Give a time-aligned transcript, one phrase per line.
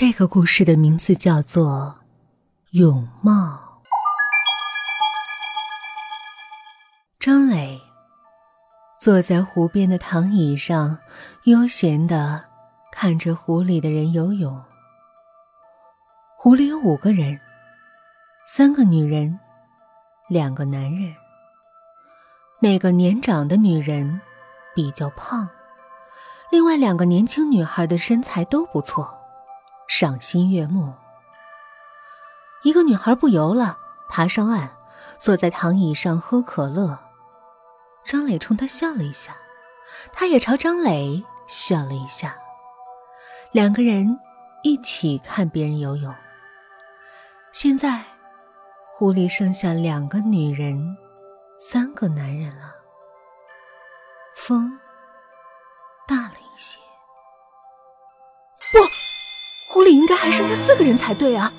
[0.00, 1.96] 这个故事的名字叫做
[2.78, 3.32] 《泳帽》。
[7.18, 7.80] 张磊
[9.00, 10.96] 坐在湖边的躺椅上，
[11.46, 12.44] 悠闲的
[12.92, 14.62] 看着湖里的人游泳。
[16.36, 17.40] 湖里有五个人，
[18.46, 19.36] 三个女人，
[20.28, 21.12] 两个男人。
[22.60, 24.20] 那个年长的女人
[24.76, 25.48] 比较胖，
[26.52, 29.17] 另外两个年轻女孩的身材都不错。
[29.88, 30.94] 赏心悦目。
[32.62, 33.78] 一个女孩不游了，
[34.08, 34.68] 爬上岸，
[35.18, 36.98] 坐在躺椅上喝可乐。
[38.04, 39.36] 张磊冲她笑了一下，
[40.12, 42.36] 她也朝张磊笑了一下。
[43.50, 44.18] 两个人
[44.62, 46.14] 一起看别人游泳。
[47.52, 48.04] 现在，
[48.92, 50.96] 湖里剩下两个女人，
[51.58, 52.74] 三个男人了。
[54.36, 54.77] 风
[60.28, 61.54] 还剩下四个人才对啊！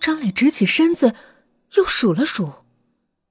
[0.00, 1.14] 张磊直起身子，
[1.74, 2.50] 又数了数，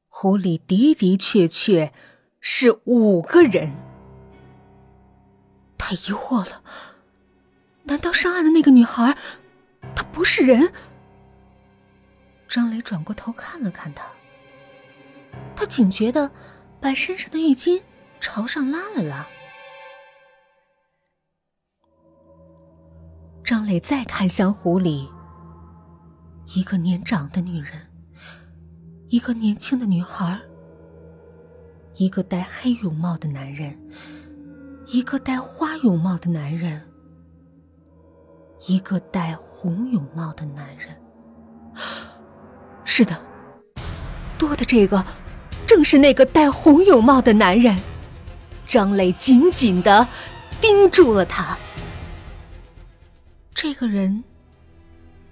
[0.10, 1.92] 湖里的的确确
[2.40, 3.76] 是五个人。
[5.76, 6.62] 他疑惑了：
[7.86, 9.18] 难道上岸的那个女孩，
[9.96, 10.72] 她不是人？
[12.48, 14.06] 张磊转过头看了看她，
[15.56, 16.30] 他警觉的
[16.80, 17.82] 把身上的浴巾
[18.20, 19.26] 朝上拉了拉。
[23.50, 25.10] 张磊再看向湖里，
[26.54, 27.72] 一个年长的女人，
[29.08, 30.40] 一个年轻的女孩，
[31.96, 33.76] 一个戴黑泳帽的男人，
[34.86, 36.80] 一个戴花泳帽的男人，
[38.68, 40.96] 一个戴红泳帽的男人。
[42.86, 43.20] 是的，
[44.38, 45.04] 多的这个
[45.66, 47.76] 正是那个戴红泳帽的男人。
[48.68, 50.08] 张磊紧紧的
[50.62, 51.58] 盯住了他。
[53.62, 54.24] 这个人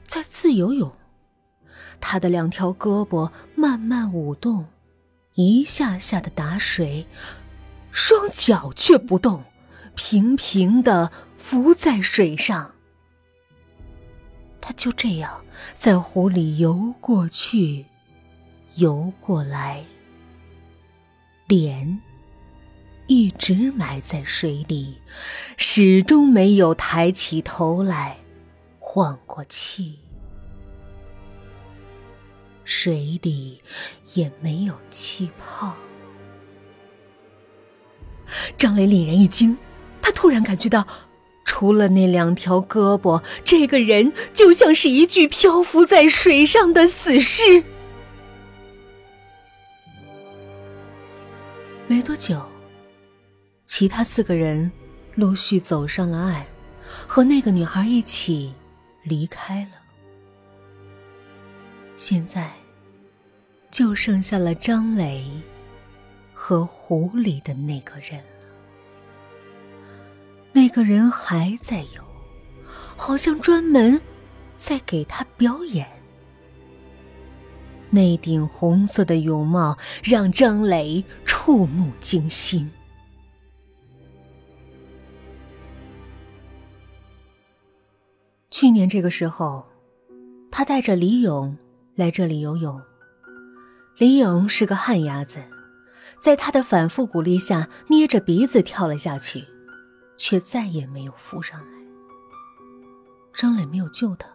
[0.05, 0.91] 在自由泳，
[2.01, 4.65] 他的两条胳膊慢慢舞动，
[5.35, 7.07] 一下下的打水，
[7.89, 9.45] 双脚却不动，
[9.95, 12.73] 平平的浮在水上。
[14.59, 17.85] 他就这样在湖里游过去，
[18.75, 19.85] 游过来，
[21.47, 22.01] 脸。
[23.07, 24.97] 一直埋在水里，
[25.55, 28.17] 始终没有抬起头来
[28.79, 29.99] 换过气。
[32.65, 33.61] 水里
[34.13, 35.73] 也没有气泡。
[38.57, 39.57] 张磊凛然一惊，
[40.01, 40.85] 他突然感觉到，
[41.45, 47.63] 除了那两条胳膊，这个人就像是一具漂浮在水上的死尸。
[51.87, 52.41] 没多久。
[53.79, 54.71] 其他四个人
[55.13, 56.43] 陆续走上了岸，
[57.05, 58.51] 和那个女孩一起
[59.03, 59.69] 离开了。
[61.95, 62.51] 现在
[63.69, 65.23] 就剩下了张磊
[66.33, 68.49] 和湖里的那个人了。
[70.53, 72.03] 那个人还在游，
[72.95, 74.01] 好像专门
[74.55, 75.87] 在给他表演。
[77.91, 82.71] 那顶红色的泳帽让张磊触目惊心。
[88.59, 89.63] 去年这个时候，
[90.49, 91.55] 他带着李勇
[91.93, 92.81] 来这里游泳。
[93.99, 95.43] 李勇是个旱鸭子，
[96.19, 99.45] 在他的反复鼓励下，捏着鼻子跳了下去，
[100.17, 101.73] 却再也没有浮上来。
[103.31, 104.27] 张磊没有救他，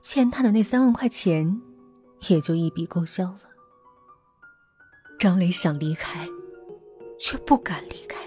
[0.00, 1.62] 欠他的那三万块钱
[2.26, 3.42] 也就一笔勾销了。
[5.16, 6.28] 张磊想离开，
[7.20, 8.18] 却不敢离开。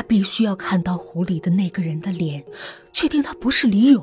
[0.00, 2.42] 他必须要看到湖里的那个人的脸，
[2.90, 4.02] 确定他不是李勇。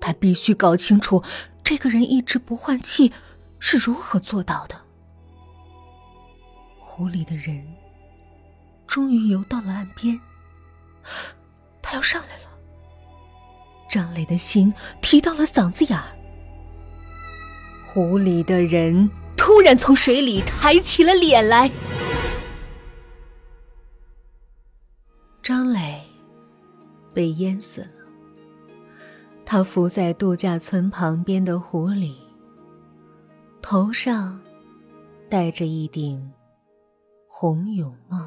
[0.00, 1.22] 他必须搞清楚
[1.62, 3.12] 这个人一直不换气
[3.60, 4.74] 是如何做到的。
[6.76, 7.64] 湖里的人
[8.88, 10.18] 终于游到了岸边，
[11.80, 12.50] 他要上来了。
[13.88, 16.16] 张磊的心提到了嗓子眼儿。
[17.86, 21.70] 湖里的人突然从水里抬起了脸来。
[25.46, 26.02] 张磊
[27.14, 27.88] 被淹死了。
[29.44, 32.16] 他伏在度假村旁边的湖里，
[33.62, 34.40] 头上
[35.30, 36.32] 戴着一顶
[37.28, 38.26] 红泳帽。